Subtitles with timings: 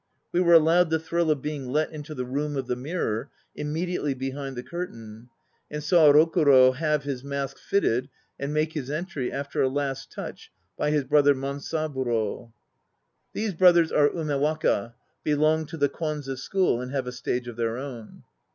[0.31, 3.71] We were allowed the thrill of being let into the room of the mirror, im
[3.71, 5.29] mediately behind the curtain,
[5.69, 8.09] and saw Rokuro have his mask fitted
[8.39, 12.51] and make his entry after a last touch by his brother Mansaburo.
[13.33, 17.77] These brothers are Umewaka, belong to the Kwanze School, and have a stage of their
[17.77, 18.23] own.